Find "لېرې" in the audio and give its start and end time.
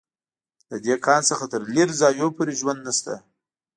1.75-1.95